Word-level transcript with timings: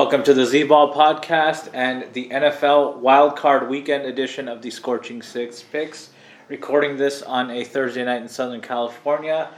Welcome 0.00 0.22
to 0.22 0.32
the 0.32 0.46
Z 0.46 0.62
Ball 0.62 0.94
podcast 0.94 1.68
and 1.74 2.10
the 2.14 2.30
NFL 2.30 3.02
Wildcard 3.02 3.68
Weekend 3.68 4.06
edition 4.06 4.48
of 4.48 4.62
the 4.62 4.70
Scorching 4.70 5.20
Six 5.20 5.62
Picks. 5.62 6.08
Recording 6.48 6.96
this 6.96 7.20
on 7.20 7.50
a 7.50 7.64
Thursday 7.64 8.02
night 8.02 8.22
in 8.22 8.28
Southern 8.28 8.62
California. 8.62 9.50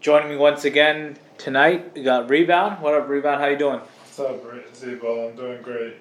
Joining 0.00 0.30
me 0.30 0.36
once 0.36 0.64
again 0.64 1.16
tonight, 1.38 1.92
we 1.94 2.02
got 2.02 2.28
Rebound. 2.28 2.82
What 2.82 2.94
up, 2.94 3.08
Rebound? 3.08 3.40
How 3.40 3.46
you 3.46 3.56
doing? 3.56 3.78
What's 3.78 4.18
up, 4.18 4.42
Z 4.74 4.96
Ball? 4.96 5.28
I'm 5.28 5.36
doing 5.36 5.62
great. 5.62 5.94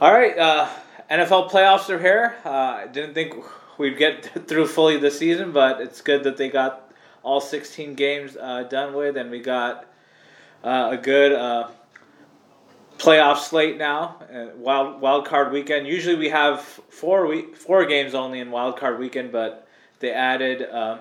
All 0.00 0.10
right, 0.10 0.36
uh, 0.38 0.66
NFL 1.10 1.50
playoffs 1.50 1.90
are 1.90 1.98
here. 1.98 2.36
Uh, 2.42 2.48
I 2.48 2.86
didn't 2.86 3.12
think 3.12 3.34
we'd 3.76 3.98
get 3.98 4.24
through 4.48 4.68
fully 4.68 4.96
the 4.96 5.10
season, 5.10 5.52
but 5.52 5.82
it's 5.82 6.00
good 6.00 6.24
that 6.24 6.38
they 6.38 6.48
got 6.48 6.90
all 7.22 7.42
16 7.42 7.96
games 7.96 8.34
uh, 8.40 8.62
done 8.62 8.94
with, 8.94 9.18
and 9.18 9.30
we 9.30 9.40
got 9.40 9.84
uh, 10.64 10.88
a 10.92 10.96
good 10.96 11.32
uh, 11.32 11.68
playoff 12.98 13.38
slate 13.38 13.78
now. 13.78 14.16
Uh, 14.32 14.46
wild 14.56 15.00
wild 15.00 15.24
card 15.26 15.52
weekend. 15.52 15.86
Usually 15.86 16.16
we 16.16 16.28
have 16.28 16.60
four 16.60 17.26
week 17.26 17.56
four 17.56 17.84
games 17.86 18.14
only 18.14 18.40
in 18.40 18.50
wild 18.50 18.76
card 18.76 18.98
weekend, 18.98 19.32
but 19.32 19.66
they 20.00 20.10
added 20.12 20.62
uh, 20.62 20.98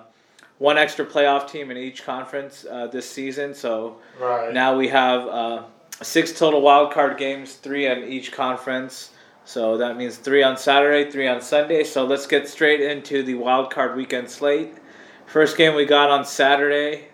one 0.59 0.77
extra 0.77 1.05
playoff 1.05 1.49
team 1.49 1.69
in 1.71 1.77
each 1.77 2.03
conference 2.03 2.65
uh, 2.69 2.87
this 2.87 3.09
season. 3.09 3.53
So 3.53 3.97
Right. 4.19 4.53
now 4.53 4.75
we 4.77 4.87
have 4.87 5.27
uh, 5.27 5.63
six 6.01 6.37
total 6.37 6.61
wild 6.61 6.91
card 6.93 7.17
games, 7.17 7.55
three 7.55 7.87
on 7.87 8.03
each 8.03 8.31
conference. 8.31 9.11
So 9.45 9.77
that 9.77 9.95
means 9.97 10.17
three 10.17 10.43
on 10.43 10.57
Saturday, 10.57 11.09
three 11.09 11.27
on 11.27 11.41
Sunday. 11.41 11.83
So 11.83 12.05
let's 12.05 12.27
get 12.27 12.47
straight 12.49 12.81
into 12.81 13.23
the 13.23 13.35
wild 13.35 13.71
card 13.71 13.95
weekend 13.95 14.29
slate. 14.29 14.73
First 15.25 15.57
game 15.57 15.73
we 15.75 15.85
got 15.85 16.09
on 16.09 16.25
Saturday, 16.25 17.07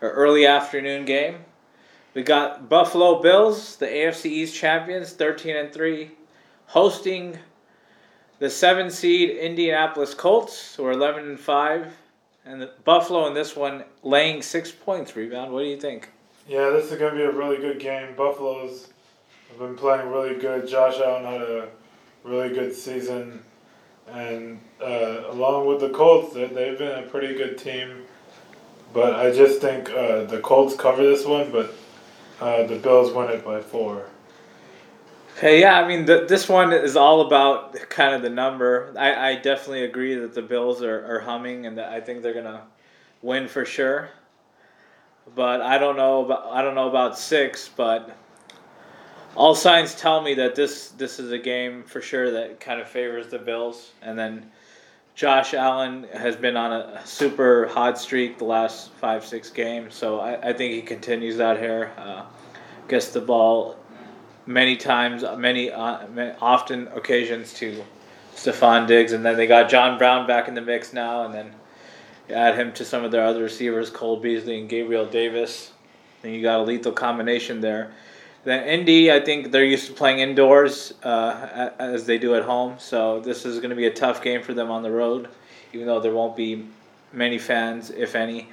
or 0.00 0.10
early 0.10 0.46
afternoon 0.46 1.04
game. 1.04 1.44
We 2.16 2.22
got 2.22 2.70
Buffalo 2.70 3.20
Bills, 3.20 3.76
the 3.76 3.84
AFC 3.84 4.24
East 4.24 4.54
champions, 4.54 5.12
thirteen 5.12 5.54
and 5.54 5.70
three, 5.70 6.12
hosting 6.64 7.38
the 8.38 8.48
seven 8.48 8.90
seed 8.90 9.36
Indianapolis 9.36 10.14
Colts, 10.14 10.76
who 10.76 10.86
are 10.86 10.92
eleven 10.92 11.28
and 11.28 11.38
five, 11.38 11.94
and 12.46 12.62
the 12.62 12.70
Buffalo 12.84 13.26
in 13.26 13.34
this 13.34 13.54
one 13.54 13.84
laying 14.02 14.40
six 14.40 14.72
points. 14.72 15.14
Rebound. 15.14 15.52
What 15.52 15.60
do 15.60 15.66
you 15.66 15.78
think? 15.78 16.08
Yeah, 16.48 16.70
this 16.70 16.90
is 16.90 16.98
gonna 16.98 17.14
be 17.14 17.22
a 17.22 17.30
really 17.30 17.58
good 17.58 17.78
game. 17.78 18.14
Buffalo's 18.16 18.88
have 19.50 19.58
been 19.58 19.76
playing 19.76 20.10
really 20.10 20.36
good. 20.36 20.66
Josh 20.66 20.98
Allen 20.98 21.24
had 21.24 21.42
a 21.42 21.68
really 22.24 22.48
good 22.48 22.74
season, 22.74 23.42
and 24.10 24.58
uh, 24.80 25.24
along 25.28 25.66
with 25.66 25.80
the 25.80 25.90
Colts, 25.90 26.32
they, 26.32 26.46
they've 26.46 26.78
been 26.78 27.04
a 27.04 27.06
pretty 27.08 27.34
good 27.34 27.58
team. 27.58 28.04
But 28.94 29.16
I 29.16 29.32
just 29.32 29.60
think 29.60 29.90
uh, 29.90 30.24
the 30.24 30.40
Colts 30.40 30.74
cover 30.74 31.02
this 31.02 31.26
one, 31.26 31.52
but 31.52 31.74
uh, 32.40 32.64
the 32.64 32.76
Bills 32.76 33.12
won 33.12 33.30
it 33.30 33.44
by 33.44 33.60
four. 33.60 34.06
Hey, 35.38 35.60
yeah, 35.60 35.78
I 35.78 35.86
mean, 35.86 36.06
th- 36.06 36.28
this 36.28 36.48
one 36.48 36.72
is 36.72 36.96
all 36.96 37.20
about 37.20 37.74
kind 37.90 38.14
of 38.14 38.22
the 38.22 38.30
number. 38.30 38.94
I, 38.96 39.30
I 39.30 39.34
definitely 39.34 39.84
agree 39.84 40.14
that 40.14 40.34
the 40.34 40.40
Bills 40.40 40.82
are, 40.82 41.04
are 41.04 41.20
humming 41.20 41.66
and 41.66 41.76
that 41.76 41.90
I 41.90 42.00
think 42.00 42.22
they're 42.22 42.32
going 42.32 42.46
to 42.46 42.62
win 43.20 43.46
for 43.46 43.66
sure. 43.66 44.08
But 45.34 45.60
I 45.60 45.76
don't 45.76 45.96
know 45.96 46.24
about 46.24 46.46
I 46.46 46.62
don't 46.62 46.74
know 46.74 46.88
about 46.88 47.18
6, 47.18 47.70
but 47.76 48.16
all 49.34 49.54
signs 49.54 49.94
tell 49.94 50.22
me 50.22 50.34
that 50.34 50.54
this 50.54 50.88
this 50.90 51.18
is 51.18 51.32
a 51.32 51.38
game 51.38 51.82
for 51.82 52.00
sure 52.00 52.30
that 52.30 52.60
kind 52.60 52.80
of 52.80 52.88
favors 52.88 53.28
the 53.28 53.38
Bills 53.38 53.92
and 54.00 54.18
then 54.18 54.50
Josh 55.16 55.54
Allen 55.54 56.06
has 56.12 56.36
been 56.36 56.58
on 56.58 56.72
a 56.72 57.00
super 57.06 57.68
hot 57.68 57.98
streak 57.98 58.36
the 58.36 58.44
last 58.44 58.90
5-6 59.00 59.54
games, 59.54 59.94
so 59.94 60.20
I, 60.20 60.50
I 60.50 60.52
think 60.52 60.74
he 60.74 60.82
continues 60.82 61.38
that 61.38 61.58
here. 61.58 61.90
Uh, 61.96 62.26
gets 62.86 63.08
the 63.08 63.22
ball 63.22 63.76
many 64.44 64.76
times, 64.76 65.24
many, 65.38 65.72
uh, 65.72 66.06
many 66.08 66.36
often 66.42 66.88
occasions 66.88 67.54
to 67.54 67.82
Stefon 68.34 68.86
Diggs, 68.86 69.12
and 69.12 69.24
then 69.24 69.38
they 69.38 69.46
got 69.46 69.70
John 69.70 69.96
Brown 69.96 70.26
back 70.26 70.48
in 70.48 70.54
the 70.54 70.60
mix 70.60 70.92
now, 70.92 71.24
and 71.24 71.32
then 71.32 71.54
add 72.28 72.54
him 72.54 72.74
to 72.74 72.84
some 72.84 73.02
of 73.02 73.10
their 73.10 73.24
other 73.24 73.42
receivers, 73.42 73.88
Cole 73.88 74.20
Beasley 74.20 74.60
and 74.60 74.68
Gabriel 74.68 75.06
Davis. 75.06 75.72
And 76.24 76.34
you 76.34 76.42
got 76.42 76.60
a 76.60 76.62
lethal 76.62 76.92
combination 76.92 77.62
there. 77.62 77.94
Then 78.46 78.62
Indy, 78.68 79.10
I 79.10 79.18
think 79.18 79.50
they're 79.50 79.64
used 79.64 79.88
to 79.88 79.92
playing 79.92 80.20
indoors 80.20 80.94
uh, 81.02 81.70
as 81.80 82.06
they 82.06 82.16
do 82.16 82.36
at 82.36 82.44
home, 82.44 82.76
so 82.78 83.18
this 83.18 83.44
is 83.44 83.56
going 83.56 83.70
to 83.70 83.76
be 83.76 83.86
a 83.86 83.92
tough 83.92 84.22
game 84.22 84.40
for 84.40 84.54
them 84.54 84.70
on 84.70 84.84
the 84.84 84.90
road, 84.90 85.26
even 85.72 85.88
though 85.88 85.98
there 85.98 86.12
won't 86.12 86.36
be 86.36 86.64
many 87.12 87.38
fans, 87.38 87.90
if 87.90 88.14
any. 88.14 88.48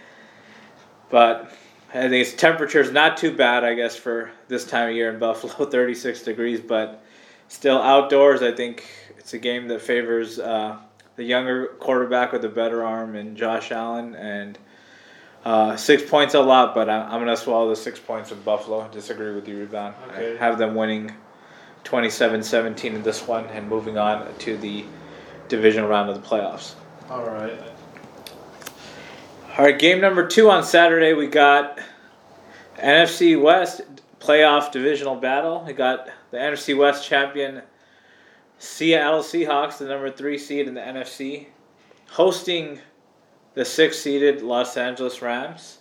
But 1.12 1.52
I 1.90 2.10
think 2.10 2.14
its 2.14 2.34
temperature 2.34 2.82
is 2.82 2.92
not 2.92 3.18
too 3.18 3.36
bad, 3.36 3.64
I 3.64 3.76
guess, 3.76 3.96
for 3.96 4.32
this 4.48 4.66
time 4.66 4.90
of 4.90 4.96
year 4.96 5.14
in 5.14 5.20
Buffalo, 5.20 5.70
36 5.70 6.24
degrees, 6.24 6.60
but 6.60 7.04
still 7.48 7.80
outdoors. 7.80 8.42
I 8.42 8.52
think 8.52 8.84
it's 9.20 9.36
a 9.36 9.38
game 9.38 9.68
that 9.68 9.80
favors 9.80 10.40
uh, 10.40 10.76
the 11.18 11.24
younger 11.24 11.68
quarterback 11.80 12.32
with 12.32 12.44
a 12.46 12.50
better 12.50 12.84
arm 12.84 13.16
and 13.16 13.38
Josh 13.38 13.72
Allen. 13.72 14.16
And 14.16 14.58
uh, 15.46 15.76
six 15.76 16.10
points 16.10 16.34
a 16.34 16.40
lot, 16.40 16.74
but 16.74 16.90
I, 16.90 17.02
I'm 17.02 17.24
going 17.24 17.28
to 17.28 17.38
swallow 17.38 17.70
the 17.70 17.76
six 17.76 18.00
points 18.00 18.30
with 18.30 18.44
Buffalo. 18.46 18.88
Disagree 18.90 19.34
with 19.34 19.48
you, 19.48 19.60
Rebound. 19.60 19.96
Okay. 20.10 20.36
I 20.36 20.38
have 20.38 20.58
them 20.58 20.76
winning 20.76 21.12
27 21.84 22.44
17 22.44 22.96
in 22.96 23.04
this 23.04 23.28
one 23.28 23.46
and 23.48 23.68
moving 23.68 23.98
on 23.98 24.34
to 24.40 24.58
the 24.58 24.86
division 25.50 25.86
round 25.86 26.10
of 26.10 26.22
the 26.22 26.28
playoffs. 26.28 26.76
All 27.10 27.26
right. 27.26 27.60
All 29.58 29.66
right, 29.66 29.78
game 29.78 30.02
number 30.02 30.28
two 30.28 30.50
on 30.50 30.64
Saturday, 30.64 31.14
we 31.14 31.28
got 31.28 31.80
NFC 32.78 33.40
West 33.40 33.82
playoff 34.20 34.72
divisional 34.72 35.16
battle. 35.16 35.64
We 35.68 35.74
got 35.74 36.08
the 36.32 36.38
NFC 36.38 36.76
West 36.76 37.08
champion 37.08 37.62
Seattle 38.58 39.20
Seahawks, 39.20 39.78
the 39.78 39.86
number 39.86 40.10
three 40.10 40.38
seed 40.38 40.68
in 40.68 40.74
the 40.74 40.82
NFC, 40.82 41.48
hosting 42.10 42.80
the 43.54 43.66
six 43.66 44.00
seeded 44.00 44.42
Los 44.42 44.78
Angeles 44.78 45.22
Rams, 45.22 45.78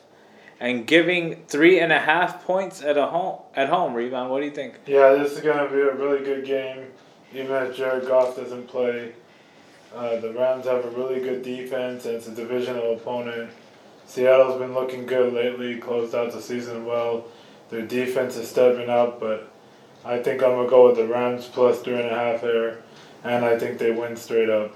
and 0.61 0.87
giving 0.87 1.45
three 1.47 1.81
and 1.81 1.93
a 1.93 1.99
half 1.99 2.45
points 2.45 2.83
at 2.83 2.97
a 2.97 3.07
home 3.07 3.41
at 3.55 3.69
home. 3.69 3.95
Rebound. 3.95 4.31
What 4.31 4.41
do 4.41 4.47
you 4.47 4.53
think? 4.53 4.75
Yeah, 4.87 5.15
this 5.15 5.33
is 5.33 5.41
gonna 5.41 5.69
be 5.69 5.81
a 5.81 5.95
really 5.95 6.25
good 6.25 6.45
game, 6.45 6.87
even 7.33 7.55
if 7.57 7.77
Jared 7.77 8.07
Goff 8.07 8.37
doesn't 8.37 8.69
play. 8.69 9.13
Uh, 9.95 10.17
the 10.21 10.33
Rams 10.33 10.65
have 10.67 10.85
a 10.85 10.91
really 10.91 11.21
good 11.21 11.43
defense, 11.43 12.07
and 12.07 12.15
it's 12.15 12.27
a 12.27 12.35
divisional 12.35 12.95
opponent. 12.95 13.51
Seattle's 14.07 14.59
been 14.59 14.75
looking 14.75 15.07
good 15.07 15.33
lately, 15.33 15.77
closed 15.77 16.15
out 16.15 16.33
the 16.33 16.41
season 16.41 16.87
well. 16.87 17.25
Their 17.71 17.83
defense 17.83 18.37
is 18.37 18.49
stepping 18.49 18.91
up, 18.91 19.21
but 19.21 19.51
I 20.05 20.19
think 20.19 20.43
I'm 20.43 20.51
gonna 20.51 20.69
go 20.69 20.89
with 20.89 20.97
the 20.97 21.07
Rams 21.07 21.47
plus 21.47 21.81
three 21.81 21.95
and 21.95 22.11
a 22.11 22.15
half 22.15 22.41
here, 22.41 22.83
and 23.25 23.45
I 23.45 23.59
think 23.59 23.79
they 23.79 23.91
win 23.91 24.17
straight 24.17 24.51
up. 24.51 24.75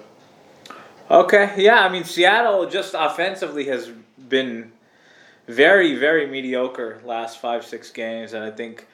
Okay, 1.08 1.54
yeah, 1.56 1.82
I 1.82 1.88
mean 1.88 2.02
Seattle 2.02 2.68
just 2.68 2.94
offensively 2.98 3.66
has 3.66 3.88
been 4.28 4.72
very, 5.46 5.94
very 5.94 6.26
mediocre 6.26 7.00
last 7.04 7.40
five, 7.40 7.64
six 7.64 7.92
games, 7.92 8.32
and 8.32 8.42
I 8.42 8.50
think 8.50 8.88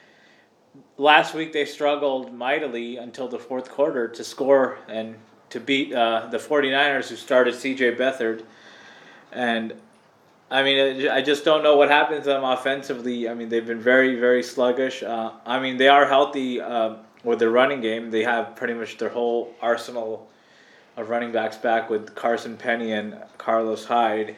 last 0.98 1.34
week 1.34 1.54
they 1.54 1.64
struggled 1.64 2.34
mightily 2.34 2.98
until 2.98 3.28
the 3.28 3.38
fourth 3.38 3.70
quarter 3.70 4.08
to 4.08 4.24
score 4.24 4.78
and 4.88 5.16
to 5.48 5.58
beat 5.58 5.94
uh, 5.94 6.28
the 6.30 6.36
49ers 6.36 7.08
who 7.08 7.16
started 7.16 7.54
CJ 7.54 7.96
Beathard. 7.96 8.44
And 9.30 9.72
I 10.50 10.62
mean, 10.62 11.08
I 11.08 11.22
just 11.22 11.46
don't 11.46 11.62
know 11.62 11.76
what 11.76 11.88
happened 11.88 12.24
to 12.24 12.28
them 12.28 12.44
offensively. 12.44 13.26
I 13.26 13.32
mean, 13.32 13.48
they've 13.48 13.66
been 13.66 13.80
very, 13.80 14.20
very 14.20 14.42
sluggish. 14.42 15.02
Uh, 15.02 15.32
I 15.46 15.58
mean, 15.60 15.78
they 15.78 15.88
are 15.88 16.06
healthy 16.06 16.60
uh, 16.60 16.96
with 17.24 17.38
their 17.38 17.48
running 17.50 17.80
game. 17.80 18.10
They 18.10 18.22
have 18.24 18.54
pretty 18.54 18.74
much 18.74 18.98
their 18.98 19.08
whole 19.08 19.54
arsenal 19.62 20.28
of 20.96 21.08
running 21.08 21.32
backs 21.32 21.56
back 21.56 21.88
with 21.88 22.14
Carson 22.14 22.56
Penny 22.56 22.92
and 22.92 23.16
Carlos 23.38 23.84
Hyde. 23.84 24.36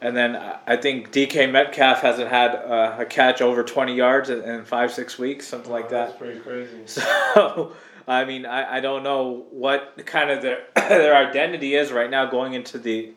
And 0.00 0.16
then 0.16 0.36
I 0.36 0.76
think 0.76 1.10
DK 1.10 1.50
Metcalf 1.50 2.00
hasn't 2.00 2.28
had 2.28 2.54
uh, 2.54 2.96
a 2.98 3.04
catch 3.04 3.40
over 3.40 3.64
20 3.64 3.94
yards 3.94 4.30
in, 4.30 4.42
in 4.42 4.64
five, 4.64 4.92
six 4.92 5.18
weeks, 5.18 5.48
something 5.48 5.72
like 5.72 5.88
that. 5.88 6.08
That's 6.10 6.18
pretty 6.18 6.40
crazy. 6.40 6.82
So, 6.86 7.72
I 8.06 8.24
mean, 8.24 8.46
I, 8.46 8.76
I 8.76 8.80
don't 8.80 9.02
know 9.02 9.46
what 9.50 10.00
kind 10.06 10.30
of 10.30 10.40
their 10.40 10.64
their 10.74 11.14
identity 11.14 11.74
is 11.74 11.92
right 11.92 12.08
now 12.08 12.24
going 12.26 12.54
into 12.54 12.78
the 12.78 13.12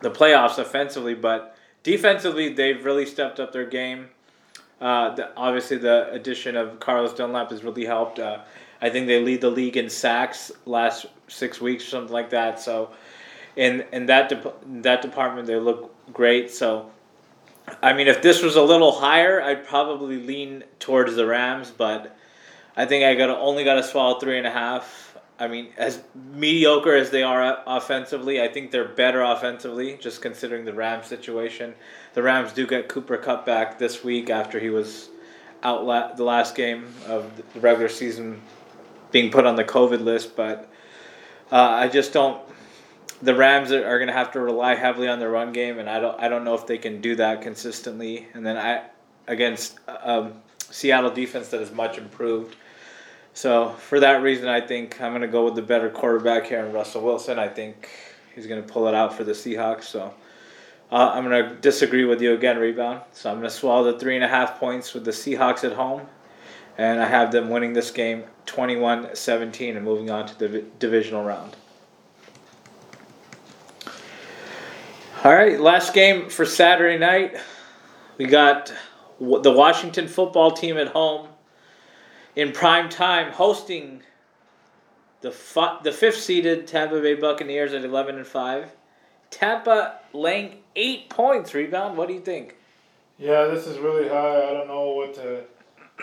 the 0.00 0.10
playoffs 0.10 0.58
offensively, 0.58 1.14
but 1.14 1.56
defensively 1.82 2.52
they've 2.52 2.84
really 2.84 3.06
stepped 3.06 3.40
up 3.40 3.52
their 3.52 3.66
game. 3.66 4.10
Uh, 4.80 5.14
the, 5.14 5.34
obviously, 5.36 5.78
the 5.78 6.10
addition 6.12 6.56
of 6.56 6.78
Carlos 6.78 7.14
Dunlap 7.14 7.50
has 7.50 7.64
really 7.64 7.84
helped. 7.84 8.18
Uh, 8.18 8.40
I 8.82 8.90
think 8.90 9.06
they 9.06 9.20
lead 9.20 9.40
the 9.40 9.50
league 9.50 9.76
in 9.76 9.88
sacks 9.88 10.50
last 10.66 11.06
six 11.28 11.60
weeks, 11.60 11.86
or 11.86 11.90
something 11.90 12.12
like 12.12 12.30
that. 12.30 12.60
So, 12.60 12.90
in 13.54 13.84
in 13.92 14.06
that 14.06 14.28
de- 14.28 14.52
that 14.82 15.00
department, 15.00 15.46
they 15.46 15.56
look 15.56 15.94
great. 16.12 16.50
So, 16.50 16.90
I 17.80 17.92
mean, 17.92 18.08
if 18.08 18.20
this 18.20 18.42
was 18.42 18.56
a 18.56 18.62
little 18.62 18.92
higher, 18.92 19.40
I'd 19.40 19.64
probably 19.66 20.18
lean 20.18 20.64
towards 20.80 21.14
the 21.14 21.24
Rams, 21.24 21.70
but 21.70 22.16
I 22.76 22.84
think 22.84 23.04
I 23.04 23.14
got 23.14 23.30
only 23.30 23.62
got 23.62 23.74
to 23.74 23.84
swallow 23.84 24.18
three 24.18 24.36
and 24.36 24.46
a 24.46 24.50
half. 24.50 25.16
I 25.38 25.48
mean, 25.48 25.68
as 25.76 26.00
mediocre 26.32 26.94
as 26.94 27.10
they 27.10 27.22
are 27.22 27.62
offensively, 27.66 28.40
I 28.42 28.48
think 28.48 28.70
they're 28.70 28.88
better 28.88 29.22
offensively, 29.22 29.96
just 30.00 30.22
considering 30.22 30.64
the 30.64 30.72
Rams 30.72 31.06
situation. 31.06 31.74
The 32.14 32.22
Rams 32.22 32.52
do 32.52 32.66
get 32.66 32.88
Cooper 32.88 33.16
Kupp 33.16 33.46
back 33.46 33.78
this 33.78 34.04
week 34.04 34.28
after 34.28 34.60
he 34.60 34.70
was 34.70 35.08
out 35.62 35.84
la- 35.84 36.12
the 36.14 36.24
last 36.24 36.54
game 36.54 36.86
of 37.06 37.30
the 37.54 37.60
regular 37.60 37.88
season 37.88 38.40
being 39.12 39.30
put 39.30 39.46
on 39.46 39.56
the 39.56 39.64
COVID 39.64 40.02
list, 40.02 40.34
but 40.34 40.68
uh, 41.50 41.56
I 41.56 41.88
just 41.88 42.12
don't. 42.12 42.40
The 43.20 43.34
Rams 43.36 43.70
are, 43.70 43.98
going 43.98 44.08
to 44.08 44.12
have 44.12 44.32
to 44.32 44.40
rely 44.40 44.74
heavily 44.74 45.06
on 45.06 45.20
the 45.20 45.28
run 45.28 45.52
game, 45.52 45.78
and 45.78 45.88
I 45.88 46.00
don't. 46.00 46.18
I 46.18 46.28
don't 46.28 46.44
know 46.44 46.54
if 46.54 46.66
they 46.66 46.78
can 46.78 47.00
do 47.00 47.14
that 47.16 47.42
consistently. 47.42 48.26
And 48.34 48.44
then 48.44 48.56
I 48.56 48.82
against 49.28 49.78
um, 49.86 50.34
Seattle 50.58 51.10
defense 51.10 51.48
that 51.48 51.60
is 51.60 51.70
much 51.70 51.98
improved. 51.98 52.56
So 53.34 53.70
for 53.70 54.00
that 54.00 54.22
reason, 54.22 54.48
I 54.48 54.60
think 54.60 55.00
I'm 55.00 55.12
going 55.12 55.22
to 55.22 55.28
go 55.28 55.44
with 55.44 55.54
the 55.54 55.62
better 55.62 55.88
quarterback 55.88 56.46
here 56.46 56.64
in 56.64 56.72
Russell 56.72 57.02
Wilson. 57.02 57.38
I 57.38 57.48
think 57.48 57.88
he's 58.34 58.46
going 58.46 58.62
to 58.62 58.68
pull 58.70 58.88
it 58.88 58.94
out 58.94 59.14
for 59.14 59.24
the 59.24 59.32
Seahawks. 59.32 59.84
So 59.84 60.12
uh, 60.90 61.12
I'm 61.14 61.24
going 61.24 61.48
to 61.48 61.54
disagree 61.56 62.04
with 62.04 62.20
you 62.20 62.34
again, 62.34 62.58
rebound. 62.58 63.00
So 63.12 63.30
I'm 63.30 63.38
going 63.38 63.48
to 63.48 63.54
swallow 63.54 63.90
the 63.90 63.98
three 63.98 64.16
and 64.16 64.24
a 64.24 64.28
half 64.28 64.58
points 64.58 64.92
with 64.92 65.04
the 65.04 65.10
Seahawks 65.10 65.64
at 65.64 65.72
home, 65.72 66.02
and 66.78 67.00
I 67.00 67.06
have 67.06 67.32
them 67.32 67.50
winning 67.50 67.72
this 67.72 67.90
game 67.90 68.24
21-17 68.46 69.76
and 69.76 69.84
moving 69.84 70.10
on 70.10 70.26
to 70.26 70.38
the 70.38 70.64
divisional 70.78 71.24
round. 71.24 71.56
All 75.24 75.32
right, 75.32 75.60
last 75.60 75.94
game 75.94 76.28
for 76.28 76.44
Saturday 76.44 76.98
night. 76.98 77.36
We 78.18 78.26
got 78.26 78.72
the 79.20 79.52
Washington 79.52 80.08
football 80.08 80.50
team 80.50 80.76
at 80.76 80.88
home 80.88 81.28
in 82.34 82.52
prime 82.52 82.88
time 82.88 83.32
hosting 83.32 84.02
the 85.20 85.30
the 85.84 85.92
fifth 85.92 86.20
seeded 86.20 86.66
Tampa 86.66 87.00
Bay 87.00 87.14
Buccaneers 87.14 87.72
at 87.72 87.84
11 87.84 88.16
and 88.16 88.26
5. 88.26 88.72
Tampa 89.30 90.00
laying 90.12 90.56
8 90.74 91.08
points 91.08 91.54
rebound. 91.54 91.96
What 91.96 92.08
do 92.08 92.14
you 92.14 92.20
think? 92.20 92.56
Yeah, 93.18 93.44
this 93.44 93.66
is 93.66 93.78
really 93.78 94.08
high. 94.08 94.48
I 94.48 94.52
don't 94.52 94.66
know 94.66 94.88
what 94.88 95.14
to 95.14 95.44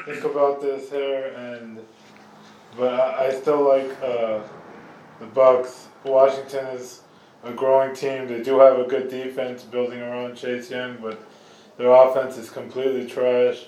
think 0.05 0.23
about 0.23 0.61
this 0.61 0.89
here 0.89 1.33
and 1.37 1.79
but 2.77 2.93
I, 2.93 3.27
I 3.27 3.31
still 3.31 3.67
like 3.67 3.91
uh, 4.01 4.41
the 5.19 5.25
Bucs. 5.33 5.85
Washington 6.03 6.65
is 6.67 7.01
a 7.43 7.51
growing 7.51 7.95
team. 7.95 8.27
They 8.27 8.41
do 8.41 8.59
have 8.59 8.79
a 8.79 8.83
good 8.83 9.09
defense 9.09 9.63
building 9.63 9.99
around 10.01 10.35
Chase 10.35 10.69
Young, 10.69 10.97
but 11.01 11.19
their 11.77 11.91
offense 11.91 12.37
is 12.37 12.49
completely 12.49 13.07
trash. 13.07 13.65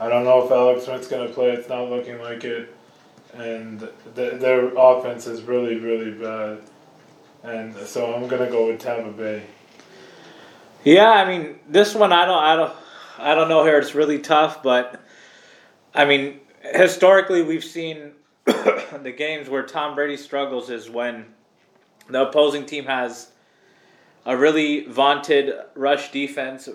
I 0.00 0.08
don't 0.08 0.24
know 0.24 0.44
if 0.44 0.50
Alex 0.50 0.84
Smith's 0.84 1.08
going 1.08 1.26
to 1.26 1.34
play. 1.34 1.50
It's 1.50 1.68
not 1.68 1.90
looking 1.90 2.18
like 2.20 2.44
it. 2.44 2.74
And 3.34 3.80
th- 4.14 4.40
their 4.40 4.68
offense 4.76 5.26
is 5.26 5.42
really, 5.42 5.76
really 5.76 6.12
bad. 6.12 6.60
And 7.42 7.76
so 7.76 8.14
I'm 8.14 8.28
going 8.28 8.44
to 8.44 8.50
go 8.50 8.68
with 8.68 8.80
Tampa 8.80 9.10
Bay. 9.10 9.42
Yeah, 10.84 11.10
I 11.10 11.24
mean, 11.26 11.58
this 11.68 11.94
one 11.94 12.12
I 12.12 12.24
don't 12.24 12.42
I 12.42 12.56
don't 12.56 12.72
I 13.18 13.34
don't 13.34 13.48
know 13.48 13.64
here 13.64 13.78
it's 13.78 13.94
really 13.94 14.20
tough, 14.20 14.62
but 14.62 15.00
I 15.98 16.04
mean, 16.04 16.38
historically 16.62 17.42
we've 17.42 17.64
seen 17.64 18.12
the 18.44 19.12
games 19.14 19.48
where 19.48 19.64
Tom 19.64 19.96
Brady 19.96 20.16
struggles 20.16 20.70
is 20.70 20.88
when 20.88 21.26
the 22.08 22.28
opposing 22.28 22.66
team 22.66 22.84
has 22.84 23.32
a 24.24 24.36
really 24.36 24.84
vaunted 24.84 25.54
rush 25.74 26.12
defense, 26.12 26.68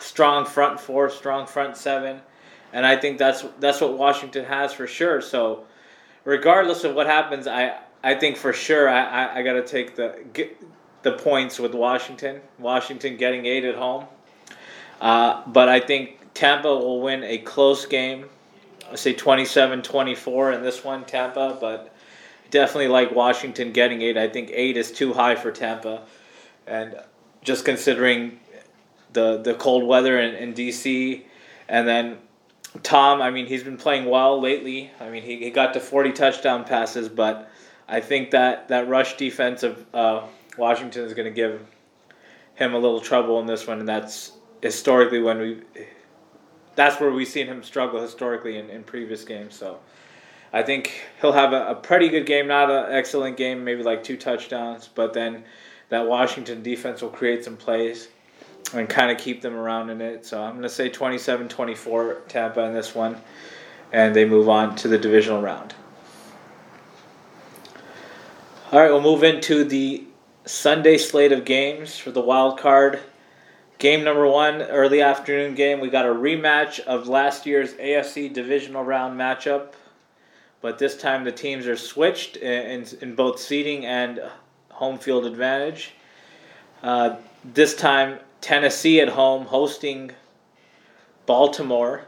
strong 0.00 0.46
front 0.46 0.80
four, 0.80 1.10
strong 1.10 1.46
front 1.46 1.76
seven, 1.76 2.22
and 2.72 2.86
I 2.86 2.96
think 2.96 3.18
that's 3.18 3.44
that's 3.60 3.82
what 3.82 3.98
Washington 3.98 4.46
has 4.46 4.72
for 4.72 4.86
sure. 4.86 5.20
So, 5.20 5.66
regardless 6.24 6.82
of 6.84 6.94
what 6.94 7.06
happens, 7.06 7.46
I 7.46 7.78
I 8.02 8.14
think 8.14 8.38
for 8.38 8.54
sure 8.54 8.88
I 8.88 9.02
I, 9.04 9.38
I 9.40 9.42
got 9.42 9.52
to 9.52 9.66
take 9.66 9.96
the 9.96 10.24
get 10.32 10.56
the 11.02 11.12
points 11.12 11.58
with 11.58 11.74
Washington. 11.74 12.40
Washington 12.58 13.18
getting 13.18 13.44
eight 13.44 13.66
at 13.66 13.74
home, 13.74 14.06
uh, 15.02 15.42
but 15.46 15.68
I 15.68 15.78
think 15.78 16.20
Tampa 16.32 16.68
will 16.68 17.02
win 17.02 17.22
a 17.22 17.36
close 17.36 17.84
game. 17.84 18.30
I 18.92 18.96
say 18.96 19.14
27-24 19.14 20.54
in 20.54 20.62
this 20.62 20.84
one, 20.84 21.04
Tampa, 21.04 21.56
but 21.60 21.94
definitely 22.50 22.88
like 22.88 23.10
Washington 23.12 23.72
getting 23.72 24.02
eight. 24.02 24.18
I 24.18 24.28
think 24.28 24.50
eight 24.52 24.76
is 24.76 24.92
too 24.92 25.14
high 25.14 25.34
for 25.34 25.50
Tampa, 25.50 26.02
and 26.66 26.96
just 27.42 27.64
considering 27.64 28.38
the 29.14 29.38
the 29.38 29.54
cold 29.54 29.84
weather 29.84 30.20
in, 30.20 30.34
in 30.34 30.54
DC, 30.54 31.22
and 31.68 31.88
then 31.88 32.18
Tom, 32.82 33.20
I 33.20 33.30
mean, 33.30 33.46
he's 33.46 33.62
been 33.62 33.76
playing 33.76 34.06
well 34.06 34.40
lately. 34.40 34.90
I 35.00 35.10
mean, 35.10 35.22
he, 35.22 35.38
he 35.38 35.50
got 35.50 35.74
to 35.74 35.80
40 35.80 36.12
touchdown 36.12 36.64
passes, 36.64 37.08
but 37.08 37.50
I 37.86 38.00
think 38.00 38.30
that, 38.30 38.68
that 38.68 38.88
rush 38.88 39.16
defense 39.16 39.62
of 39.62 39.84
uh, 39.92 40.22
Washington 40.56 41.04
is 41.04 41.12
going 41.12 41.26
to 41.26 41.34
give 41.34 41.60
him 42.54 42.72
a 42.72 42.78
little 42.78 43.00
trouble 43.00 43.40
in 43.40 43.46
this 43.46 43.66
one, 43.66 43.80
and 43.80 43.88
that's 43.88 44.32
historically 44.62 45.20
when 45.20 45.38
we. 45.38 45.60
That's 46.74 47.00
where 47.00 47.10
we've 47.10 47.28
seen 47.28 47.46
him 47.46 47.62
struggle 47.62 48.00
historically 48.00 48.58
in, 48.58 48.70
in 48.70 48.82
previous 48.82 49.24
games. 49.24 49.54
So 49.54 49.78
I 50.52 50.62
think 50.62 51.02
he'll 51.20 51.32
have 51.32 51.52
a, 51.52 51.68
a 51.68 51.74
pretty 51.74 52.08
good 52.08 52.26
game, 52.26 52.48
not 52.48 52.70
an 52.70 52.92
excellent 52.92 53.36
game, 53.36 53.64
maybe 53.64 53.82
like 53.82 54.04
two 54.04 54.16
touchdowns, 54.16 54.88
but 54.88 55.12
then 55.12 55.44
that 55.88 56.06
Washington 56.06 56.62
defense 56.62 57.02
will 57.02 57.10
create 57.10 57.44
some 57.44 57.56
plays 57.56 58.08
and 58.74 58.88
kind 58.88 59.10
of 59.10 59.18
keep 59.18 59.42
them 59.42 59.54
around 59.54 59.90
in 59.90 60.00
it. 60.00 60.24
So 60.24 60.42
I'm 60.42 60.52
going 60.52 60.62
to 60.62 60.68
say 60.68 60.88
27 60.88 61.48
24 61.48 62.22
Tampa 62.28 62.60
in 62.62 62.74
this 62.74 62.94
one, 62.94 63.16
and 63.92 64.14
they 64.14 64.24
move 64.24 64.48
on 64.48 64.76
to 64.76 64.88
the 64.88 64.98
divisional 64.98 65.42
round. 65.42 65.74
All 68.70 68.80
right, 68.80 68.90
we'll 68.90 69.02
move 69.02 69.22
into 69.22 69.64
the 69.64 70.04
Sunday 70.46 70.96
slate 70.96 71.32
of 71.32 71.44
games 71.44 71.98
for 71.98 72.10
the 72.10 72.22
wild 72.22 72.58
card. 72.58 73.00
Game 73.82 74.04
number 74.04 74.28
one, 74.28 74.62
early 74.62 75.02
afternoon 75.02 75.56
game. 75.56 75.80
We 75.80 75.90
got 75.90 76.06
a 76.06 76.14
rematch 76.14 76.78
of 76.78 77.08
last 77.08 77.46
year's 77.46 77.72
AFC 77.72 78.32
divisional 78.32 78.84
round 78.84 79.18
matchup, 79.18 79.72
but 80.60 80.78
this 80.78 80.96
time 80.96 81.24
the 81.24 81.32
teams 81.32 81.66
are 81.66 81.76
switched 81.76 82.36
in, 82.36 82.86
in 83.00 83.16
both 83.16 83.40
seeding 83.40 83.84
and 83.84 84.22
home 84.70 84.98
field 84.98 85.26
advantage. 85.26 85.94
Uh, 86.80 87.16
this 87.44 87.74
time, 87.74 88.20
Tennessee 88.40 89.00
at 89.00 89.08
home 89.08 89.46
hosting 89.46 90.12
Baltimore. 91.26 92.04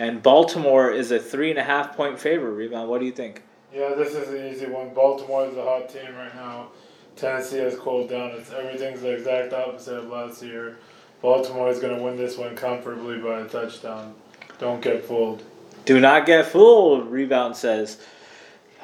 And 0.00 0.20
Baltimore 0.20 0.90
is 0.90 1.12
a 1.12 1.20
three 1.20 1.50
and 1.50 1.60
a 1.60 1.64
half 1.64 1.96
point 1.96 2.18
favorite. 2.18 2.54
Rebound. 2.54 2.88
What 2.88 2.98
do 2.98 3.06
you 3.06 3.12
think? 3.12 3.44
Yeah, 3.72 3.94
this 3.94 4.16
is 4.16 4.30
an 4.30 4.52
easy 4.52 4.66
one. 4.66 4.92
Baltimore 4.92 5.46
is 5.46 5.56
a 5.56 5.62
hot 5.62 5.88
team 5.88 6.12
right 6.16 6.34
now. 6.34 6.70
Tennessee 7.16 7.58
has 7.58 7.76
cooled 7.76 8.10
down. 8.10 8.30
It's 8.30 8.50
everything's 8.52 9.02
the 9.02 9.10
exact 9.12 9.52
opposite 9.52 9.98
of 9.98 10.08
last 10.08 10.42
year. 10.42 10.78
Baltimore 11.20 11.68
is 11.68 11.78
going 11.78 11.96
to 11.96 12.02
win 12.02 12.16
this 12.16 12.36
one 12.36 12.56
comfortably 12.56 13.18
by 13.18 13.40
a 13.40 13.48
touchdown. 13.48 14.14
Don't 14.58 14.82
get 14.82 15.04
fooled. 15.04 15.44
Do 15.84 16.00
not 16.00 16.26
get 16.26 16.46
fooled. 16.46 17.10
Rebound 17.10 17.56
says. 17.56 18.00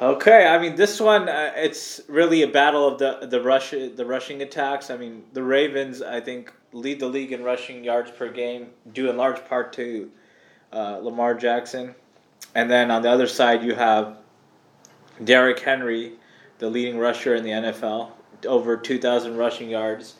Okay, 0.00 0.46
I 0.46 0.58
mean 0.58 0.76
this 0.76 1.00
one, 1.00 1.28
uh, 1.28 1.52
it's 1.56 2.00
really 2.06 2.42
a 2.42 2.46
battle 2.46 2.86
of 2.86 2.98
the 3.00 3.26
the 3.26 3.42
rush 3.42 3.70
the 3.70 4.04
rushing 4.06 4.42
attacks. 4.42 4.90
I 4.90 4.96
mean 4.96 5.24
the 5.32 5.42
Ravens, 5.42 6.02
I 6.02 6.20
think, 6.20 6.52
lead 6.72 7.00
the 7.00 7.08
league 7.08 7.32
in 7.32 7.42
rushing 7.42 7.82
yards 7.82 8.12
per 8.12 8.30
game, 8.30 8.68
due 8.92 9.10
in 9.10 9.16
large 9.16 9.44
part 9.46 9.72
to 9.72 10.08
uh, 10.72 10.98
Lamar 10.98 11.34
Jackson, 11.34 11.96
and 12.54 12.70
then 12.70 12.92
on 12.92 13.02
the 13.02 13.10
other 13.10 13.26
side 13.26 13.64
you 13.64 13.74
have 13.74 14.18
Derrick 15.24 15.58
Henry, 15.58 16.12
the 16.60 16.70
leading 16.70 16.96
rusher 16.96 17.34
in 17.34 17.42
the 17.42 17.50
NFL, 17.50 18.12
over 18.46 18.76
two 18.76 18.98
thousand 18.98 19.36
rushing 19.36 19.70
yards, 19.70 20.14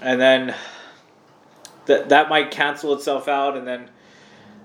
and 0.00 0.20
then 0.20 0.54
that 1.86 2.08
that 2.08 2.28
might 2.28 2.50
cancel 2.50 2.94
itself 2.94 3.28
out, 3.28 3.56
and 3.56 3.66
then 3.66 3.90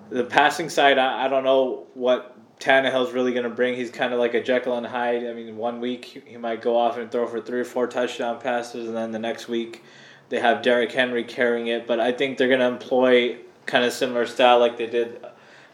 the 0.10 0.24
passing 0.24 0.70
side, 0.70 0.98
I, 0.98 1.26
I 1.26 1.28
don't 1.28 1.44
know 1.44 1.88
what 1.94 2.38
Tannehill's 2.60 3.14
really 3.14 3.32
going 3.32 3.44
to 3.44 3.50
bring. 3.50 3.76
He's 3.76 3.90
kind 3.90 4.14
of 4.14 4.20
like 4.20 4.34
a 4.34 4.44
Jekyll 4.44 4.78
and 4.78 4.86
Hyde. 4.86 5.26
I 5.26 5.34
mean, 5.34 5.58
one 5.58 5.80
week 5.80 6.24
he 6.28 6.38
might 6.38 6.62
go 6.62 6.78
off 6.78 6.98
and 6.98 7.12
throw 7.12 7.26
for 7.28 7.40
three 7.42 7.62
or 7.62 7.66
four 7.66 7.88
touchdown 7.88 8.40
passes, 8.40 8.88
and 8.88 8.96
then 8.96 9.12
the 9.12 9.20
next 9.20 9.48
week 9.48 9.84
they 10.30 10.40
have 10.40 10.62
Derrick 10.62 10.92
Henry 10.92 11.24
carrying 11.24 11.68
it, 11.68 11.86
but 11.88 12.00
I 12.00 12.12
think 12.12 12.38
they're 12.38 12.48
going 12.48 12.60
to 12.62 12.68
employ 12.68 13.38
kind 13.66 13.84
of 13.84 13.94
similar 13.94 14.26
style 14.26 14.60
like 14.60 14.78
they 14.78 14.88
did 14.88 15.26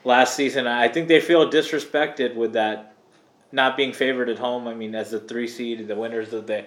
last 0.04 0.36
season. 0.36 0.66
I 0.68 0.88
think 0.88 1.08
they 1.08 1.20
feel 1.20 1.50
disrespected 1.50 2.36
with 2.36 2.54
that 2.54 2.96
not 3.52 3.78
being 3.78 3.94
favored 3.94 4.30
at 4.30 4.40
home. 4.40 4.68
I 4.68 4.74
mean, 4.74 4.96
as 4.96 5.12
the 5.12 5.20
three 5.20 5.48
seed, 5.48 5.88
the 5.88 5.96
winners 5.96 6.34
of 6.34 6.48
the 6.48 6.66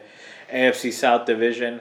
AFC 0.53 0.93
South 0.93 1.27
division. 1.27 1.81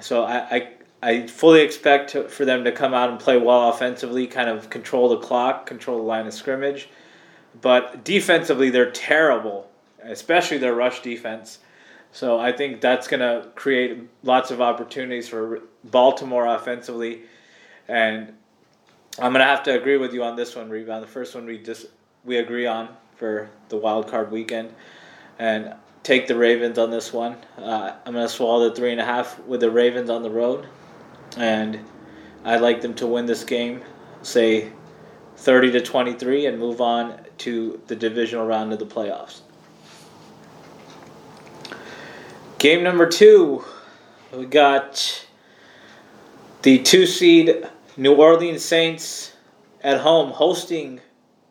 So 0.00 0.24
I, 0.24 0.36
I, 0.50 0.68
I 1.02 1.26
fully 1.26 1.62
expect 1.62 2.10
to, 2.10 2.28
for 2.28 2.44
them 2.44 2.64
to 2.64 2.72
come 2.72 2.94
out 2.94 3.10
and 3.10 3.18
play 3.18 3.36
well 3.36 3.68
offensively, 3.70 4.26
kind 4.26 4.48
of 4.48 4.70
control 4.70 5.08
the 5.08 5.18
clock, 5.18 5.66
control 5.66 5.98
the 5.98 6.04
line 6.04 6.26
of 6.26 6.34
scrimmage. 6.34 6.88
But 7.60 8.04
defensively, 8.04 8.70
they're 8.70 8.90
terrible, 8.90 9.70
especially 10.02 10.58
their 10.58 10.74
rush 10.74 11.02
defense. 11.02 11.58
So 12.12 12.38
I 12.38 12.52
think 12.52 12.80
that's 12.80 13.08
going 13.08 13.20
to 13.20 13.48
create 13.54 13.98
lots 14.22 14.50
of 14.50 14.60
opportunities 14.60 15.28
for 15.28 15.60
Baltimore 15.84 16.46
offensively. 16.46 17.22
And 17.88 18.34
I'm 19.18 19.32
going 19.32 19.44
to 19.44 19.46
have 19.46 19.62
to 19.64 19.78
agree 19.78 19.96
with 19.96 20.14
you 20.14 20.22
on 20.22 20.36
this 20.36 20.54
one, 20.54 20.70
Rebound. 20.70 21.02
The 21.02 21.08
first 21.08 21.34
one 21.34 21.46
we 21.46 21.58
just 21.58 21.86
we 22.24 22.36
agree 22.36 22.66
on 22.66 22.88
for 23.22 23.48
the 23.68 23.76
wild 23.76 24.08
card 24.08 24.32
weekend. 24.32 24.74
And 25.38 25.74
take 26.02 26.26
the 26.26 26.34
Ravens 26.34 26.76
on 26.76 26.90
this 26.90 27.12
one. 27.12 27.36
Uh, 27.56 27.92
I'm 28.04 28.14
to 28.14 28.28
swallow 28.28 28.68
the 28.68 28.74
three 28.74 28.90
and 28.90 29.00
a 29.00 29.04
half 29.04 29.38
with 29.44 29.60
the 29.60 29.70
Ravens 29.70 30.10
on 30.10 30.24
the 30.24 30.30
road, 30.30 30.66
and 31.36 31.78
I'd 32.44 32.60
like 32.60 32.80
them 32.80 32.94
to 32.94 33.06
win 33.06 33.26
this 33.26 33.44
game, 33.44 33.82
say 34.22 34.72
30 35.36 35.70
to 35.70 35.80
23, 35.80 36.46
and 36.46 36.58
move 36.58 36.80
on 36.80 37.20
to 37.38 37.80
the 37.86 37.94
divisional 37.94 38.44
round 38.44 38.72
of 38.72 38.80
the 38.80 38.86
playoffs. 38.86 39.42
Game 42.58 42.82
number 42.82 43.08
two, 43.08 43.64
we 44.36 44.46
got 44.46 45.26
the 46.62 46.80
two 46.80 47.06
seed 47.06 47.68
New 47.96 48.16
Orleans 48.16 48.64
Saints 48.64 49.36
at 49.80 50.00
home 50.00 50.32
hosting 50.32 51.00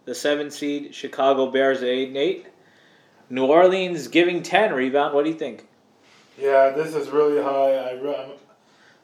the 0.06 0.16
seven 0.16 0.52
seed 0.52 0.94
Chicago 0.94 1.50
Bears 1.50 1.80
at 1.80 1.88
eight 1.88 2.10
and 2.10 2.18
eight. 2.18 2.48
New 3.30 3.46
Orleans 3.46 4.08
giving 4.08 4.44
ten 4.44 4.74
rebound. 4.74 5.14
What 5.14 5.24
do 5.24 5.32
you 5.32 5.38
think? 5.38 5.68
Yeah, 6.38 6.70
this 6.70 6.96
is 6.96 7.10
really 7.10 7.42
high. 7.42 7.78
I 7.78 8.32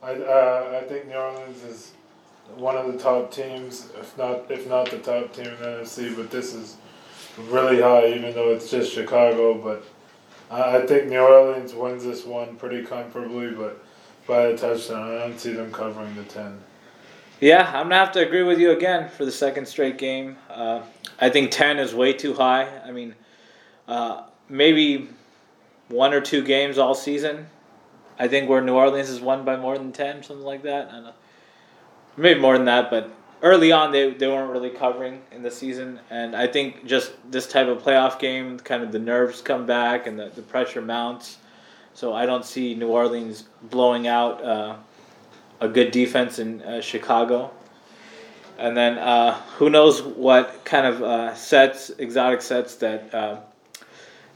I 0.01 0.13
uh, 0.13 0.80
I 0.82 0.88
think 0.88 1.08
New 1.08 1.16
Orleans 1.16 1.63
is 1.63 1.94
one 2.56 2.75
of 2.75 2.92
the 2.92 2.98
top 2.98 3.32
teams, 3.32 3.89
if 4.00 4.18
not 4.18 4.50
if 4.50 4.68
not 4.68 4.89
the 4.89 5.00
top 5.00 5.34
team 5.34 5.48
in 5.48 5.60
the 5.60 5.66
NFC. 5.66 6.16
But 6.16 6.32
this 6.32 6.54
is 6.54 6.77
really 7.38 7.82
high, 7.82 8.08
even 8.08 8.34
though 8.34 8.50
it's 8.51 8.70
just 8.70 8.92
Chicago. 8.92 9.54
But 9.54 9.86
I, 10.50 10.77
I 10.77 10.86
think 10.86 11.10
New 11.10 11.20
Orleans 11.20 11.74
wins 11.74 12.04
this 12.04 12.25
one 12.25 12.56
pretty 12.56 12.84
comfortably, 12.84 13.51
but 13.51 13.84
by 14.27 14.48
a 14.48 14.58
touchdown. 14.58 15.16
I 15.16 15.20
don't 15.20 15.39
see 15.39 15.54
them 15.54 15.72
covering 15.72 16.16
the 16.16 16.24
ten. 16.24 16.60
Yeah, 17.39 17.67
I'm 17.67 17.84
gonna 17.84 17.96
have 17.96 18.12
to 18.13 18.25
agree 18.25 18.41
with 18.41 18.60
you 18.60 18.72
again 18.72 19.10
for 19.10 19.24
the 19.24 19.32
second 19.32 19.67
straight 19.67 20.00
game. 20.00 20.38
Uh, 20.50 20.82
I 21.20 21.29
think 21.29 21.51
ten 21.51 21.77
is 21.77 21.94
way 21.94 22.13
too 22.13 22.34
high. 22.34 22.67
I 22.84 22.91
mean 22.91 23.13
uh, 23.88 24.24
maybe 24.50 25.10
one 25.88 26.13
or 26.13 26.22
two 26.22 26.44
games 26.44 26.77
all 26.79 26.96
season. 26.96 27.48
I 28.17 28.27
think 28.27 28.50
where 28.50 28.62
New 28.62 28.74
Orleans 28.74 29.10
has 29.10 29.22
won 29.22 29.46
by 29.46 29.56
more 29.56 29.77
than 29.77 29.91
ten, 29.91 30.24
something 30.24 30.46
like 30.46 30.63
that. 30.63 30.91
Maybe 32.15 32.39
more 32.39 32.58
than 32.58 32.65
that, 32.65 32.89
but 32.89 33.12
early 33.44 33.72
on 33.72 33.91
they, 33.91 34.10
they 34.12 34.27
weren't 34.27 34.51
really 34.51 34.72
covering 34.72 35.22
in 35.32 35.44
the 35.44 35.51
season, 35.51 36.00
and 36.10 36.36
I 36.36 36.48
think 36.48 36.86
just 36.88 37.12
this 37.29 37.48
type 37.48 37.67
of 37.67 37.84
playoff 37.84 38.17
game, 38.17 38.58
kind 38.58 38.82
of 38.82 38.91
the 38.91 38.98
nerves 38.98 39.41
come 39.41 39.67
back 39.67 40.08
and 40.08 40.17
the, 40.17 40.32
the 40.34 40.41
pressure 40.41 40.82
mounts. 40.82 41.38
So 41.94 42.13
I 42.13 42.25
don't 42.25 42.44
see 42.44 42.74
New 42.74 42.88
Orleans 42.88 43.44
blowing 43.62 44.08
out 44.08 44.44
uh, 44.44 44.77
a 45.60 45.68
good 45.68 45.92
defense 45.92 46.40
in 46.40 46.62
uh, 46.62 46.82
Chicago. 46.82 47.52
And 48.58 48.76
then 48.76 48.98
uh, 48.98 49.40
who 49.58 49.70
knows 49.70 50.02
what 50.02 50.66
kind 50.66 50.88
of 50.88 51.04
uh, 51.04 51.36
sets, 51.36 51.92
exotic 51.92 52.42
sets 52.42 52.76
that 52.76 53.14
uh, 53.14 53.40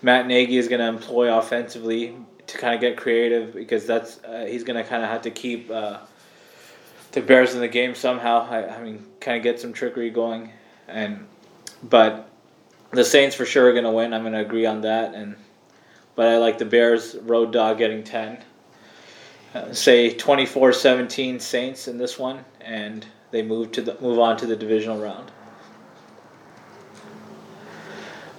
Matt 0.02 0.28
Nagy 0.28 0.58
is 0.58 0.68
going 0.68 0.80
to 0.80 0.88
employ 0.88 1.36
offensively 1.36 2.16
to 2.48 2.58
kind 2.58 2.76
of 2.76 2.82
get 2.82 2.98
creative 2.98 3.54
because 3.54 3.88
that's 3.88 4.24
uh, 4.24 4.46
he's 4.48 4.64
going 4.64 4.82
to 4.82 4.88
kind 4.88 5.04
of 5.04 5.10
have 5.10 5.24
to 5.24 5.32
keep 5.32 5.72
uh, 5.72 6.00
the 7.14 7.22
Bears 7.22 7.54
in 7.54 7.62
the 7.62 7.68
game 7.68 7.96
somehow. 7.96 8.48
I, 8.50 8.78
I 8.78 8.84
mean, 8.84 9.06
kind 9.20 9.38
of 9.38 9.44
get 9.44 9.60
some 9.60 9.74
trickery 9.74 10.10
going, 10.10 10.52
and 10.88 11.28
but 11.84 12.30
the 12.92 13.06
Saints 13.06 13.36
for 13.36 13.46
sure 13.46 13.70
are 13.70 13.72
going 13.72 13.86
to 13.86 13.92
win. 13.92 14.14
I'm 14.14 14.22
going 14.22 14.34
to 14.34 14.40
agree 14.40 14.66
on 14.66 14.82
that, 14.82 15.14
and 15.14 15.36
but 16.16 16.28
I 16.28 16.38
like 16.38 16.58
the 16.58 16.66
Bears 16.66 17.16
road 17.22 17.52
dog 17.52 17.78
getting 17.78 18.04
ten. 18.04 18.44
Say 19.74 20.16
24-17 20.16 21.42
Saints 21.42 21.88
in 21.88 21.98
this 21.98 22.18
one, 22.18 22.46
and 22.62 23.06
they 23.32 23.42
move 23.42 23.74
to 23.74 23.82
the 23.82 23.98
move 24.00 24.18
on 24.18 24.38
to 24.38 24.46
the 24.46 24.56
divisional 24.56 25.02
round. 25.02 25.30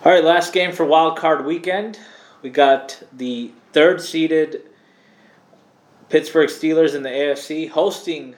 All 0.05 0.11
right, 0.11 0.25
last 0.25 0.53
game 0.53 0.73
for 0.73 0.85
wild 0.87 1.19
card 1.19 1.45
weekend. 1.45 1.99
We 2.41 2.51
got 2.51 3.03
the 3.13 3.53
third 3.73 4.01
seeded 4.01 4.63
Pittsburgh 6.09 6.49
Steelers 6.49 6.95
in 6.95 7.03
the 7.03 7.09
AFC 7.09 7.69
hosting 7.69 8.35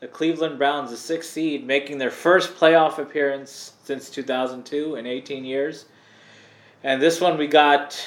the 0.00 0.08
Cleveland 0.08 0.58
Browns, 0.58 0.90
the 0.90 0.96
sixth 0.96 1.30
seed, 1.30 1.66
making 1.66 1.98
their 1.98 2.10
first 2.10 2.54
playoff 2.56 2.98
appearance 2.98 3.72
since 3.84 4.10
2002 4.10 4.96
in 4.96 5.06
18 5.06 5.44
years. 5.44 5.86
And 6.82 7.00
this 7.00 7.20
one 7.20 7.38
we 7.38 7.46
got 7.46 7.98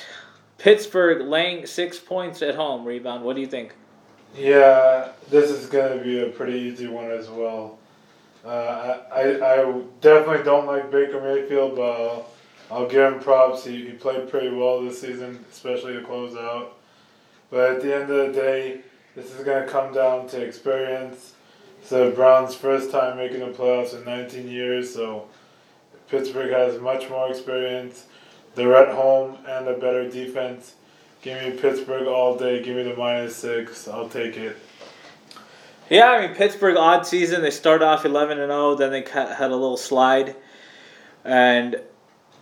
Pittsburgh 0.58 1.28
laying 1.28 1.66
six 1.66 2.00
points 2.00 2.42
at 2.42 2.56
home. 2.56 2.86
Rebound. 2.86 3.24
What 3.24 3.36
do 3.36 3.42
you 3.42 3.48
think? 3.48 3.74
Yeah, 4.36 5.12
this 5.30 5.50
is 5.52 5.68
going 5.68 5.98
to 5.98 6.04
be 6.04 6.20
a 6.20 6.30
pretty 6.30 6.60
easy 6.60 6.88
one 6.88 7.12
as 7.12 7.30
well. 7.30 7.80
Uh, 8.46 9.00
I, 9.12 9.22
I 9.42 9.82
definitely 10.02 10.44
don't 10.44 10.68
like 10.68 10.92
Baker 10.92 11.22
Mayfield, 11.22 11.76
but 11.76 12.28
I'll 12.72 12.88
give 12.88 13.14
him 13.14 13.20
props. 13.20 13.66
He, 13.66 13.86
he 13.86 13.92
played 13.92 14.30
pretty 14.30 14.50
well 14.50 14.82
this 14.82 15.02
season, 15.02 15.44
especially 15.52 15.94
to 15.94 16.02
close 16.02 16.36
out. 16.36 16.78
But 17.50 17.76
at 17.76 17.82
the 17.82 17.96
end 17.96 18.10
of 18.10 18.28
the 18.28 18.34
day, 18.34 18.82
this 19.16 19.34
is 19.34 19.44
going 19.44 19.66
to 19.66 19.70
come 19.70 19.94
down 19.94 20.28
to 20.30 20.42
experience. 20.42 21.34
So 21.84 22.12
Browns' 22.12 22.56
first 22.56 22.92
time 22.92 23.18
making 23.18 23.40
the 23.40 23.48
playoffs 23.48 23.98
in 23.98 24.04
19 24.04 24.50
years, 24.50 24.94
so 24.94 25.28
Pittsburgh 26.10 26.52
has 26.52 26.80
much 26.82 27.10
more 27.10 27.30
experience. 27.30 28.06
They're 28.58 28.76
at 28.76 28.96
home 28.96 29.38
and 29.48 29.68
a 29.68 29.78
better 29.78 30.10
defense. 30.10 30.74
Give 31.22 31.40
me 31.44 31.52
Pittsburgh 31.52 32.08
all 32.08 32.36
day. 32.36 32.64
Give 32.64 32.76
me 32.76 32.84
the 32.84 32.96
minus 32.96 33.36
six. 33.36 33.88
I'll 33.88 34.10
take 34.10 34.36
it. 34.36 34.58
Yeah, 35.92 36.10
I 36.10 36.28
mean 36.28 36.36
Pittsburgh 36.36 36.76
odd 36.76 37.06
season. 37.06 37.44
They 37.44 37.52
start 37.52 37.84
off 37.84 38.04
11 38.04 38.40
and 38.40 38.50
0, 38.50 38.76
then 38.76 38.92
they 38.92 39.04
had 39.10 39.52
a 39.52 39.56
little 39.56 39.78
slide, 39.78 40.36
and 41.24 41.80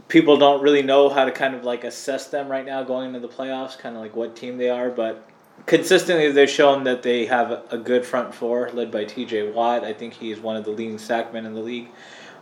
people 0.07 0.38
don't 0.38 0.63
really 0.63 0.81
know 0.81 1.10
how 1.10 1.25
to 1.25 1.31
kind 1.31 1.53
of 1.53 1.65
like 1.65 1.84
assess 1.84 2.27
them 2.27 2.48
right 2.48 2.65
now 2.65 2.81
going 2.81 3.07
into 3.13 3.19
the 3.19 3.27
playoffs, 3.27 3.77
kind 3.77 3.98
of 3.98 4.01
like 4.01 4.15
what 4.15 4.38
team 4.38 4.57
they 4.57 4.69
are. 4.69 4.89
But 4.89 5.29
consistently, 5.65 6.31
they've 6.31 6.50
shown 6.50 6.86
that 6.86 7.03
they 7.03 7.25
have 7.25 7.65
a 7.72 7.77
good 7.77 8.05
front 8.05 8.34
four 8.34 8.72
led 8.72 8.89
by 8.89 9.03
T.J. 9.03 9.51
Watt. 9.51 9.84
I 9.84 9.91
think 9.91 10.13
he 10.13 10.31
is 10.31 10.39
one 10.39 10.55
of 10.55 10.63
the 10.63 10.72
leading 10.72 10.98
sackmen 10.98 11.45
in 11.45 11.53
the 11.53 11.62
league 11.62 11.89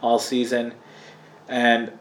all 0.02 0.20
season, 0.20 0.74
and 1.50 1.92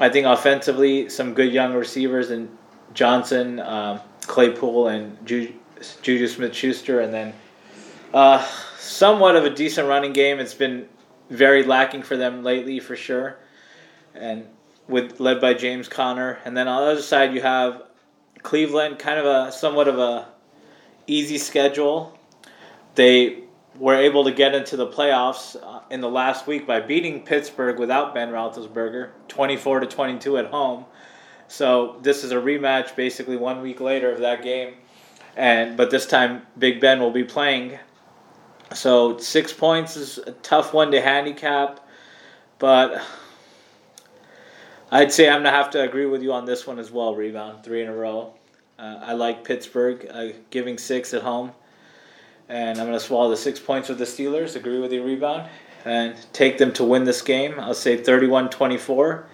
I 0.00 0.08
think 0.08 0.26
offensively, 0.26 1.10
some 1.10 1.34
good 1.34 1.52
young 1.52 1.74
receivers 1.74 2.30
and 2.30 2.56
Johnson, 2.94 3.60
um, 3.60 4.00
Claypool, 4.22 4.88
and 4.88 5.26
Juju, 5.26 5.52
Juju 6.00 6.26
Smith-Schuster, 6.26 7.00
and 7.00 7.12
then 7.12 7.34
uh, 8.14 8.44
somewhat 8.78 9.36
of 9.36 9.44
a 9.44 9.50
decent 9.50 9.86
running 9.88 10.14
game. 10.14 10.40
It's 10.40 10.54
been 10.54 10.88
very 11.28 11.62
lacking 11.64 12.02
for 12.02 12.16
them 12.16 12.42
lately, 12.42 12.80
for 12.80 12.96
sure, 12.96 13.36
and 14.14 14.46
with 14.88 15.20
led 15.20 15.40
by 15.40 15.52
James 15.52 15.86
Conner, 15.86 16.38
and 16.46 16.56
then 16.56 16.66
on 16.66 16.82
the 16.82 16.92
other 16.92 17.02
side 17.02 17.34
you 17.34 17.42
have 17.42 17.82
Cleveland, 18.42 18.98
kind 18.98 19.18
of 19.18 19.26
a 19.26 19.52
somewhat 19.52 19.86
of 19.86 19.98
a 19.98 20.28
easy 21.06 21.36
schedule. 21.38 22.18
They 22.94 23.44
were 23.78 23.94
able 23.94 24.24
to 24.24 24.32
get 24.32 24.54
into 24.54 24.76
the 24.76 24.86
playoffs 24.86 25.56
uh, 25.62 25.79
in 25.90 26.00
the 26.00 26.08
last 26.08 26.46
week 26.46 26.66
by 26.66 26.80
beating 26.80 27.22
Pittsburgh 27.22 27.78
without 27.78 28.14
Ben 28.14 28.30
Roethlisberger, 28.30 29.10
twenty-four 29.28 29.80
to 29.80 29.86
twenty-two 29.86 30.38
at 30.38 30.46
home. 30.46 30.84
So 31.48 31.98
this 32.02 32.22
is 32.22 32.30
a 32.30 32.36
rematch, 32.36 32.94
basically 32.94 33.36
one 33.36 33.60
week 33.60 33.80
later 33.80 34.12
of 34.12 34.20
that 34.20 34.42
game, 34.42 34.74
and 35.36 35.76
but 35.76 35.90
this 35.90 36.06
time 36.06 36.42
Big 36.56 36.80
Ben 36.80 37.00
will 37.00 37.10
be 37.10 37.24
playing. 37.24 37.78
So 38.72 39.18
six 39.18 39.52
points 39.52 39.96
is 39.96 40.18
a 40.18 40.30
tough 40.30 40.72
one 40.72 40.92
to 40.92 41.00
handicap, 41.00 41.80
but 42.60 43.02
I'd 44.92 45.10
say 45.10 45.28
I'm 45.28 45.42
gonna 45.42 45.50
have 45.50 45.70
to 45.70 45.82
agree 45.82 46.06
with 46.06 46.22
you 46.22 46.32
on 46.32 46.44
this 46.44 46.68
one 46.68 46.78
as 46.78 46.92
well. 46.92 47.16
Rebound 47.16 47.64
three 47.64 47.82
in 47.82 47.88
a 47.88 47.94
row. 47.94 48.34
Uh, 48.78 49.00
I 49.02 49.12
like 49.14 49.44
Pittsburgh 49.44 50.06
uh, 50.08 50.28
giving 50.50 50.78
six 50.78 51.12
at 51.14 51.22
home, 51.22 51.50
and 52.48 52.78
I'm 52.78 52.86
gonna 52.86 53.00
swallow 53.00 53.28
the 53.28 53.36
six 53.36 53.58
points 53.58 53.88
with 53.88 53.98
the 53.98 54.04
Steelers. 54.04 54.54
Agree 54.54 54.78
with 54.78 54.92
you, 54.92 55.02
rebound, 55.02 55.48
and 55.84 56.14
take 56.32 56.58
them 56.58 56.72
to 56.74 56.84
win 56.84 57.04
this 57.04 57.22
game. 57.22 57.58
I'll 57.58 57.74
say 57.74 57.96
31-24, 57.96 59.24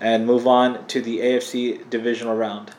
and 0.00 0.26
move 0.26 0.46
on 0.46 0.86
to 0.88 1.00
the 1.00 1.18
AFC 1.18 1.88
divisional 1.90 2.36
round. 2.36 2.72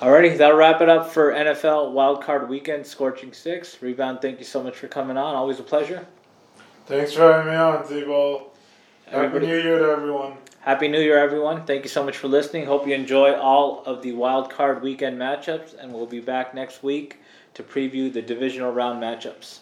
Alrighty, 0.00 0.36
that'll 0.36 0.56
wrap 0.56 0.80
it 0.80 0.88
up 0.88 1.10
for 1.10 1.32
NFL 1.32 1.92
Wildcard 1.92 2.48
Weekend 2.48 2.84
Scorching 2.84 3.32
Six. 3.32 3.80
Rebound, 3.80 4.20
thank 4.20 4.40
you 4.40 4.44
so 4.44 4.62
much 4.62 4.76
for 4.76 4.88
coming 4.88 5.16
on. 5.16 5.36
Always 5.36 5.60
a 5.60 5.62
pleasure. 5.62 6.06
Thanks 6.86 7.12
for 7.12 7.32
having 7.32 7.52
me 7.52 7.56
on, 7.56 7.86
Z-Ball. 7.86 8.52
Happy 9.06 9.38
New 9.38 9.56
Year 9.56 9.78
to 9.78 9.84
everyone. 9.84 10.32
Happy 10.62 10.88
New 10.88 11.00
Year, 11.00 11.18
everyone. 11.18 11.64
Thank 11.66 11.84
you 11.84 11.88
so 11.88 12.02
much 12.04 12.16
for 12.16 12.28
listening. 12.28 12.66
Hope 12.66 12.86
you 12.86 12.94
enjoy 12.94 13.34
all 13.34 13.84
of 13.84 14.02
the 14.02 14.12
wild 14.12 14.50
card 14.50 14.82
weekend 14.82 15.18
matchups, 15.18 15.78
and 15.78 15.92
we'll 15.92 16.06
be 16.06 16.20
back 16.20 16.54
next 16.54 16.82
week 16.82 17.18
to 17.54 17.62
preview 17.62 18.12
the 18.12 18.22
divisional 18.22 18.72
round 18.72 19.00
matchups. 19.00 19.58